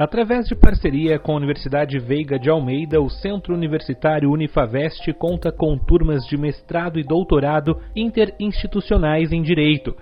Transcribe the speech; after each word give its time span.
Através 0.00 0.46
de 0.46 0.54
parceria 0.54 1.18
com 1.18 1.32
a 1.32 1.36
Universidade 1.36 1.98
Veiga 1.98 2.38
de 2.38 2.48
Almeida, 2.48 3.02
o 3.02 3.10
Centro 3.10 3.52
Universitário 3.52 4.32
Unifavest 4.32 5.12
conta 5.12 5.52
com 5.52 5.76
turmas 5.76 6.24
de 6.24 6.38
mestrado 6.38 6.98
e 6.98 7.02
doutorado 7.02 7.78
interinstitucionais 7.94 9.30
em 9.30 9.42
Direito, 9.42 9.94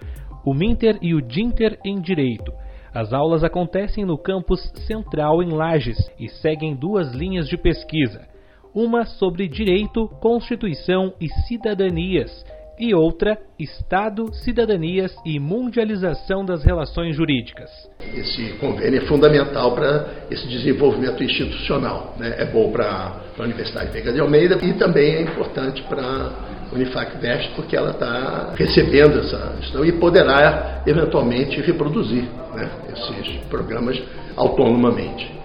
o 0.44 0.54
Minter 0.54 1.00
e 1.02 1.16
o 1.16 1.20
Dinter 1.20 1.76
em 1.84 2.00
Direito. 2.00 2.52
As 2.94 3.12
aulas 3.12 3.42
acontecem 3.42 4.04
no 4.04 4.16
campus 4.16 4.60
central 4.86 5.42
em 5.42 5.50
Lages 5.50 5.98
e 6.16 6.28
seguem 6.28 6.76
duas 6.76 7.12
linhas 7.12 7.48
de 7.48 7.56
pesquisa: 7.56 8.24
uma 8.72 9.04
sobre 9.04 9.48
direito, 9.48 10.06
constituição 10.20 11.12
e 11.20 11.28
cidadanias 11.48 12.30
e 12.78 12.94
outra, 12.94 13.38
Estado, 13.58 14.32
Cidadanias 14.32 15.14
e 15.24 15.38
Mundialização 15.40 16.44
das 16.44 16.62
Relações 16.64 17.16
Jurídicas. 17.16 17.70
Esse 18.14 18.52
convênio 18.54 19.02
é 19.02 19.06
fundamental 19.06 19.74
para 19.74 20.26
esse 20.30 20.46
desenvolvimento 20.46 21.22
institucional. 21.22 22.14
Né? 22.18 22.34
É 22.38 22.44
bom 22.46 22.70
para 22.70 23.20
a 23.38 23.42
Universidade 23.42 23.90
Veiga 23.90 24.12
de 24.12 24.20
Almeida 24.20 24.58
e 24.62 24.72
também 24.74 25.16
é 25.16 25.22
importante 25.22 25.82
para 25.84 26.02
a 26.02 26.74
Unifac 26.74 27.16
Vest, 27.18 27.50
porque 27.56 27.76
ela 27.76 27.90
está 27.90 28.52
recebendo 28.54 29.18
essa 29.18 29.56
questão 29.58 29.84
e 29.84 29.92
poderá 29.92 30.82
eventualmente 30.86 31.60
reproduzir 31.60 32.24
né, 32.54 32.70
esses 32.92 33.36
programas 33.48 34.00
autonomamente. 34.36 35.38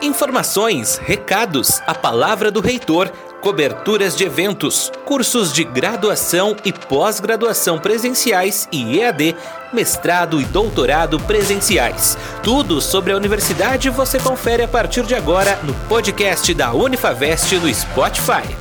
Informações, 0.00 0.98
recados, 0.98 1.82
a 1.84 1.92
palavra 1.92 2.52
do 2.52 2.60
reitor 2.60 3.10
coberturas 3.48 4.14
de 4.14 4.24
eventos, 4.24 4.92
cursos 5.06 5.54
de 5.54 5.64
graduação 5.64 6.54
e 6.66 6.70
pós-graduação 6.70 7.78
presenciais 7.78 8.68
e 8.70 8.98
EAD, 8.98 9.34
mestrado 9.72 10.38
e 10.38 10.44
doutorado 10.44 11.18
presenciais. 11.20 12.18
Tudo 12.44 12.78
sobre 12.78 13.10
a 13.10 13.16
universidade 13.16 13.88
você 13.88 14.20
confere 14.20 14.64
a 14.64 14.68
partir 14.68 15.02
de 15.06 15.14
agora 15.14 15.58
no 15.64 15.72
podcast 15.88 16.52
da 16.52 16.74
Unifavest 16.74 17.54
no 17.54 17.72
Spotify. 17.72 18.54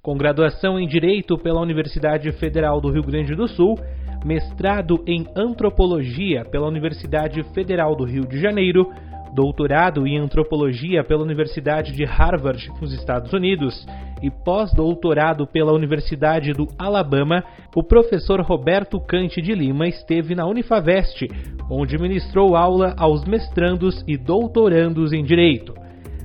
Com 0.00 0.16
graduação 0.16 0.80
em 0.80 0.88
Direito 0.88 1.36
pela 1.36 1.60
Universidade 1.60 2.32
Federal 2.32 2.80
do 2.80 2.90
Rio 2.90 3.02
Grande 3.02 3.34
do 3.34 3.46
Sul, 3.46 3.78
mestrado 4.24 5.04
em 5.06 5.26
Antropologia 5.36 6.46
pela 6.46 6.66
Universidade 6.66 7.42
Federal 7.52 7.94
do 7.94 8.04
Rio 8.04 8.26
de 8.26 8.40
Janeiro, 8.40 8.90
doutorado 9.38 10.04
em 10.04 10.18
antropologia 10.18 11.04
pela 11.04 11.22
Universidade 11.22 11.92
de 11.92 12.04
Harvard, 12.04 12.72
nos 12.80 12.92
Estados 12.92 13.32
Unidos, 13.32 13.86
e 14.20 14.32
pós-doutorado 14.32 15.46
pela 15.46 15.72
Universidade 15.72 16.52
do 16.52 16.66
Alabama, 16.76 17.44
o 17.72 17.80
professor 17.80 18.40
Roberto 18.40 18.98
Cante 18.98 19.40
de 19.40 19.54
Lima 19.54 19.86
esteve 19.86 20.34
na 20.34 20.44
Unifavest, 20.44 21.28
onde 21.70 21.96
ministrou 21.96 22.56
aula 22.56 22.96
aos 22.98 23.24
mestrandos 23.26 24.02
e 24.08 24.16
doutorandos 24.16 25.12
em 25.12 25.22
Direito. 25.22 25.72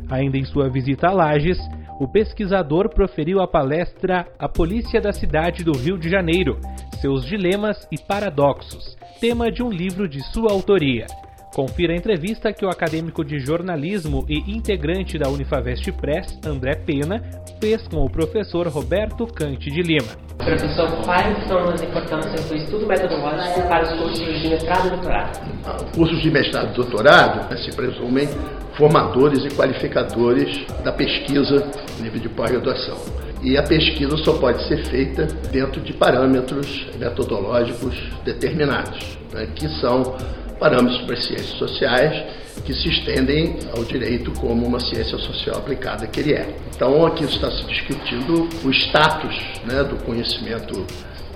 Ainda 0.09 0.36
em 0.36 0.44
sua 0.44 0.67
visita 0.67 1.09
a 1.09 1.11
Lages, 1.11 1.59
o 2.00 2.08
pesquisador 2.08 2.89
proferiu 2.89 3.41
a 3.41 3.47
palestra 3.47 4.25
A 4.39 4.50
Polícia 4.50 5.00
da 5.00 5.14
Cidade 5.14 5.64
do 5.64 5.78
Rio 5.78 6.00
de 6.00 6.09
Janeiro, 6.09 6.58
Seus 7.00 7.23
Dilemas 7.23 7.88
e 7.91 7.97
Paradoxos, 8.08 8.97
tema 9.22 9.52
de 9.52 9.61
um 9.61 9.69
livro 9.69 10.09
de 10.09 10.19
sua 10.34 10.52
autoria. 10.52 11.06
Confira 11.54 11.94
a 11.94 11.96
entrevista 11.96 12.52
que 12.52 12.66
o 12.66 12.70
acadêmico 12.70 13.23
de 13.23 13.38
jornalismo 13.40 14.26
e 14.28 14.40
integrante 14.52 15.20
da 15.20 15.30
Unifavest 15.30 15.92
Press, 15.92 16.40
André 16.44 16.73
Pena, 16.73 17.22
fez 17.62 17.88
com 17.88 18.04
o 18.04 18.09
professor 18.09 18.68
Roberto 18.68 19.28
Cante 19.28 19.70
de 19.70 19.84
Lima. 19.84 20.18
Professor, 20.40 20.90
quais 21.06 21.48
são 21.48 21.59
as 21.70 21.80
importâncias 21.80 22.50
do 22.50 22.56
estudo 22.56 22.88
metodológico 22.88 23.62
para 23.68 23.84
os 23.84 24.00
cursos 24.00 24.42
de 24.42 24.50
mestrado 24.50 24.88
e 24.88 24.90
doutorado? 24.90 25.96
Cursos 25.96 26.22
de 26.24 26.31
mestrado 26.31 26.72
e 26.72 26.76
doutorado 26.76 27.50
né, 27.52 27.58
se 27.58 27.76
presumem 27.76 28.28
formadores 28.76 29.46
e 29.46 29.56
qualificadores 29.56 30.66
da 30.84 30.92
pesquisa 30.92 31.70
nível 32.02 32.20
de 32.20 32.30
pós-graduação. 32.30 32.97
E 33.44 33.58
a 33.58 33.64
pesquisa 33.64 34.18
só 34.18 34.40
pode 34.40 34.68
ser 34.68 34.85
feita 34.88 35.28
dentro 35.52 35.80
de 35.81 35.94
parâmetros 35.94 36.88
metodológicos 36.97 37.96
determinados, 38.25 39.20
né, 39.31 39.47
que 39.53 39.68
são 39.80 40.18
parâmetros 40.63 41.01
para 41.01 41.16
as 41.16 41.25
ciências 41.25 41.57
sociais 41.57 42.24
que 42.63 42.74
se 42.74 42.88
estendem 42.88 43.57
ao 43.75 43.84
direito 43.84 44.31
como 44.40 44.66
uma 44.66 44.79
ciência 44.79 45.18
social 45.18 45.57
aplicada 45.57 46.07
que 46.07 46.22
ele 46.22 46.34
é. 46.34 46.56
Então 46.74 47.06
aqui 47.06 47.25
está 47.25 47.51
se 47.51 47.66
discutindo 47.66 48.47
o 48.63 48.72
status 48.72 49.35
né, 49.66 49.84
do 49.84 49.97
conhecimento 50.06 50.85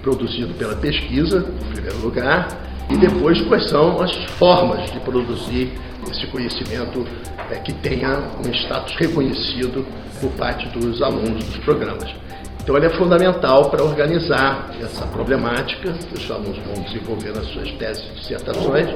produzido 0.02 0.54
pela 0.54 0.78
pesquisa, 0.78 1.40
em 1.40 1.74
primeiro 1.74 2.00
lugar, 2.00 2.48
e 2.90 2.96
depois 2.96 3.42
quais 3.42 3.70
são 3.70 4.02
as 4.02 4.16
formas 4.38 4.90
de 4.92 5.00
produzir 5.02 5.74
esse 6.10 6.26
conhecimento 6.28 7.06
é, 7.52 7.56
que 7.56 7.74
tenha 7.74 8.30
um 8.40 8.50
status 8.54 8.96
reconhecido 8.96 9.86
por 10.22 10.32
parte 10.38 10.70
dos 10.70 11.02
alunos 11.02 11.44
dos 11.44 11.58
programas. 11.66 12.10
Então 12.68 12.76
ele 12.76 12.88
é 12.88 12.98
fundamental 12.98 13.70
para 13.70 13.82
organizar 13.82 14.76
essa 14.82 15.08
problemática 15.08 15.96
os 16.14 16.30
alunos 16.30 16.58
vão 16.66 16.84
desenvolver 16.84 17.34
nas 17.34 17.46
suas 17.54 17.72
teses 17.78 18.04
e 18.12 18.16
dissertações 18.16 18.94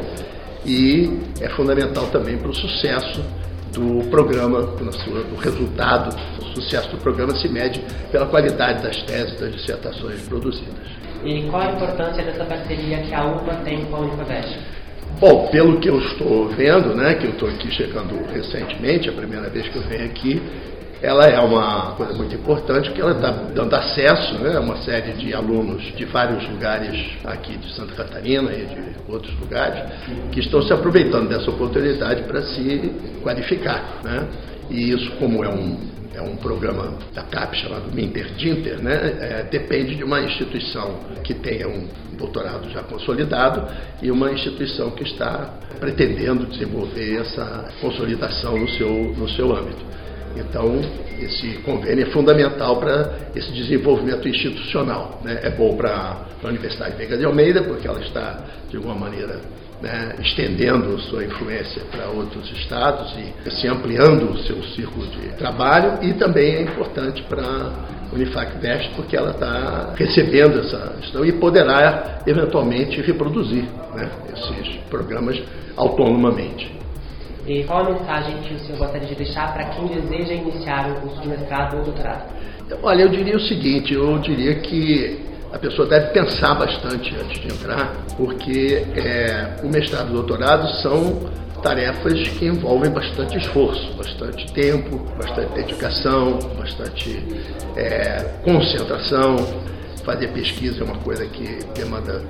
e 0.65 1.21
é 1.39 1.47
fundamental 1.51 2.05
também 2.07 2.37
para 2.37 2.49
o 2.49 2.53
sucesso 2.53 3.23
do 3.71 4.05
programa, 4.09 4.59
o 4.59 5.35
resultado, 5.37 6.13
o 6.41 6.45
sucesso 6.53 6.89
do 6.89 6.97
programa 6.97 7.33
se 7.37 7.47
mede 7.47 7.81
pela 8.11 8.25
qualidade 8.25 8.83
das 8.83 9.01
teses 9.03 9.39
das 9.39 9.53
dissertações 9.53 10.21
produzidas. 10.27 10.75
E 11.23 11.43
qual 11.43 11.61
a 11.61 11.71
importância 11.71 12.25
dessa 12.25 12.43
parceria 12.43 12.97
que 13.03 13.13
a 13.13 13.25
UPA 13.25 13.55
tem 13.63 13.85
com 13.85 13.95
a 13.95 13.99
Unifavest? 13.99 14.59
Bom, 15.17 15.47
pelo 15.47 15.79
que 15.79 15.89
eu 15.89 15.97
estou 15.97 16.49
vendo, 16.49 16.93
né, 16.93 17.15
que 17.15 17.25
eu 17.25 17.31
estou 17.31 17.47
aqui 17.47 17.71
chegando 17.71 18.21
recentemente, 18.33 19.07
a 19.07 19.13
primeira 19.13 19.49
vez 19.49 19.69
que 19.69 19.77
eu 19.77 19.83
venho 19.83 20.03
aqui, 20.03 20.41
ela 21.01 21.25
é 21.25 21.39
uma 21.39 21.93
coisa 21.95 22.13
muito 22.13 22.35
importante 22.35 22.89
porque 22.89 23.01
ela 23.01 23.13
está 23.13 23.31
dando 23.31 23.75
acesso 23.75 24.35
né, 24.35 24.55
a 24.55 24.59
uma 24.59 24.77
série 24.77 25.13
de 25.13 25.33
alunos 25.33 25.81
de 25.95 26.05
vários 26.05 26.47
lugares 26.47 27.17
aqui 27.25 27.57
de 27.57 27.73
Santa 27.73 27.95
Catarina 27.95 28.51
e 28.53 28.65
de 28.65 29.11
outros 29.11 29.33
lugares 29.39 29.81
que 30.31 30.39
estão 30.39 30.61
se 30.61 30.71
aproveitando 30.71 31.27
dessa 31.27 31.49
oportunidade 31.49 32.21
para 32.23 32.43
se 32.43 32.93
qualificar. 33.23 33.99
Né? 34.03 34.27
E 34.69 34.91
isso, 34.91 35.11
como 35.13 35.43
é 35.43 35.49
um, 35.49 35.75
é 36.13 36.21
um 36.21 36.35
programa 36.35 36.93
da 37.15 37.23
CAP 37.23 37.57
chamado 37.57 37.91
Minter-Dinter, 37.93 38.81
né? 38.81 38.93
É, 38.93 39.47
depende 39.49 39.95
de 39.95 40.03
uma 40.03 40.21
instituição 40.21 40.99
que 41.23 41.33
tenha 41.33 41.67
um 41.67 41.87
doutorado 42.15 42.69
já 42.69 42.83
consolidado 42.83 43.67
e 44.01 44.11
uma 44.11 44.31
instituição 44.31 44.91
que 44.91 45.03
está 45.03 45.55
pretendendo 45.79 46.45
desenvolver 46.45 47.21
essa 47.21 47.69
consolidação 47.81 48.57
no 48.57 48.69
seu, 48.69 48.89
no 49.17 49.27
seu 49.29 49.55
âmbito. 49.55 49.83
Então, 50.35 50.81
esse 51.19 51.57
convênio 51.59 52.07
é 52.07 52.09
fundamental 52.11 52.77
para 52.77 53.13
esse 53.35 53.51
desenvolvimento 53.51 54.27
institucional. 54.27 55.19
Né? 55.23 55.39
É 55.43 55.49
bom 55.49 55.75
para 55.75 56.25
a 56.43 56.47
Universidade 56.47 56.95
Veiga 56.95 57.17
de 57.17 57.25
Almeida, 57.25 57.63
porque 57.63 57.87
ela 57.87 57.99
está, 57.99 58.39
de 58.69 58.77
alguma 58.77 58.95
maneira, 58.95 59.39
né, 59.81 60.15
estendendo 60.21 60.99
sua 61.01 61.23
influência 61.23 61.81
para 61.91 62.07
outros 62.09 62.51
estados 62.51 63.13
e 63.17 63.47
assim, 63.47 63.67
ampliando 63.67 64.31
o 64.31 64.37
seu 64.43 64.61
círculo 64.63 65.07
de 65.07 65.29
trabalho. 65.37 66.03
E 66.03 66.13
também 66.13 66.55
é 66.55 66.61
importante 66.61 67.23
para 67.23 67.43
a 67.43 68.13
Unifac 68.13 68.57
Vest, 68.59 68.91
porque 68.95 69.15
ela 69.15 69.31
está 69.31 69.93
recebendo 69.95 70.59
essa 70.59 70.95
questão 70.99 71.25
e 71.25 71.31
poderá, 71.33 72.19
eventualmente, 72.27 73.01
reproduzir 73.01 73.63
né, 73.95 74.09
esses 74.33 74.75
programas 74.89 75.41
autonomamente. 75.75 76.71
E 77.47 77.63
qual 77.63 77.85
a 77.85 77.91
mensagem 77.91 78.37
que 78.41 78.53
o 78.53 78.59
senhor 78.59 78.77
gostaria 78.77 79.07
de 79.07 79.15
deixar 79.15 79.53
para 79.53 79.65
quem 79.65 79.87
deseja 79.87 80.33
iniciar 80.33 80.89
um 80.89 80.95
curso 81.01 81.21
de 81.21 81.27
mestrado 81.29 81.77
ou 81.77 81.83
doutorado? 81.83 82.23
Olha, 82.83 83.01
eu 83.01 83.09
diria 83.09 83.35
o 83.35 83.39
seguinte, 83.39 83.93
eu 83.93 84.17
diria 84.19 84.55
que 84.55 85.19
a 85.51 85.57
pessoa 85.57 85.87
deve 85.87 86.07
pensar 86.07 86.53
bastante 86.55 87.13
antes 87.15 87.41
de 87.41 87.47
entrar, 87.47 87.93
porque 88.15 88.85
é, 88.95 89.57
o 89.63 89.67
mestrado 89.67 90.07
e 90.07 90.11
o 90.11 90.13
doutorado 90.13 90.67
são 90.81 91.29
tarefas 91.61 92.27
que 92.29 92.45
envolvem 92.45 92.89
bastante 92.91 93.37
esforço, 93.37 93.93
bastante 93.97 94.51
tempo, 94.53 94.97
bastante 95.17 95.53
dedicação, 95.53 96.39
bastante 96.57 97.21
é, 97.75 98.23
concentração. 98.43 99.35
Fazer 100.05 100.29
pesquisa 100.29 100.81
é 100.81 100.83
uma 100.83 100.97
coisa 100.97 101.25
que 101.27 101.59
demanda 101.75 102.23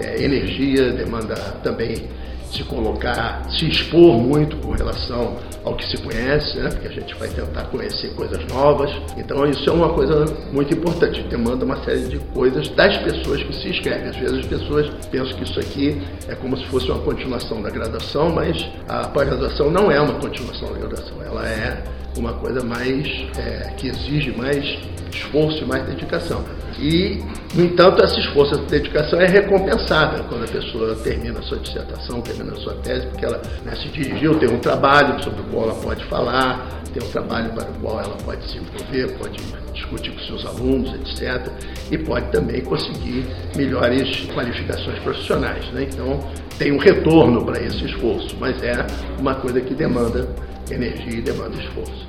é, 0.00 0.22
energia, 0.22 0.90
demanda 0.90 1.34
também 1.62 2.08
se 2.50 2.62
colocar, 2.64 3.42
se 3.50 3.68
expor 3.68 4.14
muito 4.18 4.56
com 4.58 4.72
relação 4.72 5.36
ao 5.64 5.74
que 5.74 5.86
se 5.88 5.96
conhece, 6.02 6.58
né? 6.58 6.68
porque 6.68 6.88
a 6.88 6.90
gente 6.90 7.14
vai 7.14 7.28
tentar 7.28 7.64
conhecer 7.64 8.14
coisas 8.14 8.44
novas. 8.46 8.90
Então 9.16 9.46
isso 9.46 9.68
é 9.68 9.72
uma 9.72 9.88
coisa 9.90 10.24
muito 10.52 10.74
importante, 10.74 11.22
demanda 11.22 11.64
uma 11.64 11.82
série 11.84 12.06
de 12.08 12.18
coisas 12.18 12.68
das 12.70 12.96
pessoas 12.98 13.42
que 13.42 13.52
se 13.54 13.68
inscrevem. 13.68 14.08
Às 14.08 14.16
vezes 14.16 14.38
as 14.40 14.46
pessoas 14.46 14.88
pensam 15.10 15.36
que 15.36 15.44
isso 15.44 15.60
aqui 15.60 16.02
é 16.28 16.34
como 16.34 16.56
se 16.56 16.64
fosse 16.66 16.90
uma 16.90 17.00
continuação 17.00 17.62
da 17.62 17.70
graduação, 17.70 18.30
mas 18.30 18.68
a 18.88 19.08
pós-graduação 19.08 19.70
não 19.70 19.90
é 19.90 20.00
uma 20.00 20.14
continuação 20.20 20.72
da 20.72 20.78
graduação, 20.78 21.22
ela 21.22 21.48
é 21.48 21.82
uma 22.16 22.34
coisa 22.34 22.62
mais 22.64 23.06
é, 23.36 23.72
que 23.76 23.88
exige 23.88 24.32
mais 24.36 24.64
esforço 25.12 25.62
e 25.62 25.66
mais 25.66 25.86
dedicação. 25.86 26.44
E, 26.78 27.22
no 27.54 27.64
entanto, 27.64 28.02
esse 28.02 28.18
esforço, 28.20 28.54
essa 28.54 28.64
dedicação 28.64 29.20
é 29.20 29.26
recompensada 29.26 30.24
quando 30.24 30.44
a 30.44 30.48
pessoa 30.48 30.96
termina 30.96 31.38
a 31.38 31.42
sua 31.42 31.58
dissertação, 31.58 32.20
termina 32.20 32.52
a 32.52 32.56
sua 32.56 32.74
tese, 32.74 33.06
porque 33.06 33.24
ela 33.24 33.40
né, 33.64 33.74
se 33.76 33.88
dirigiu, 33.88 34.38
tem 34.38 34.48
um 34.50 34.58
trabalho 34.58 35.22
sobre 35.22 35.40
o 35.40 35.44
qual 35.44 35.64
ela 35.64 35.74
pode 35.74 36.04
falar, 36.06 36.82
tem 36.92 37.02
um 37.02 37.10
trabalho 37.10 37.52
para 37.52 37.70
o 37.70 37.74
qual 37.74 38.00
ela 38.00 38.16
pode 38.24 38.50
se 38.50 38.58
envolver, 38.58 39.16
pode 39.18 39.38
discutir 39.72 40.10
com 40.12 40.18
seus 40.20 40.46
alunos, 40.46 40.92
etc. 40.94 41.48
E 41.90 41.98
pode 41.98 42.30
também 42.30 42.60
conseguir 42.62 43.24
melhores 43.56 44.26
qualificações 44.34 44.98
profissionais. 45.00 45.66
Né? 45.72 45.88
Então, 45.92 46.20
tem 46.58 46.72
um 46.72 46.78
retorno 46.78 47.44
para 47.44 47.60
esse 47.62 47.84
esforço, 47.84 48.36
mas 48.40 48.60
é 48.62 48.84
uma 49.18 49.34
coisa 49.36 49.60
que 49.60 49.74
demanda 49.74 50.28
energia 50.72 51.18
e 51.18 51.22
demanda 51.22 51.62
esforço. 51.62 52.08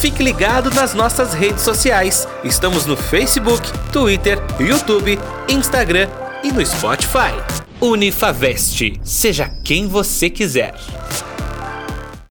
Fique 0.00 0.22
ligado 0.22 0.70
nas 0.70 0.94
nossas 0.94 1.34
redes 1.34 1.62
sociais. 1.62 2.28
Estamos 2.44 2.86
no 2.86 2.96
Facebook, 2.96 3.66
Twitter, 3.92 4.38
YouTube, 4.60 5.18
Instagram 5.48 6.08
e 6.44 6.52
no 6.52 6.64
Spotify. 6.64 7.34
Unifavest. 7.80 9.00
Seja 9.02 9.48
quem 9.64 9.88
você 9.88 10.30
quiser. 10.30 10.74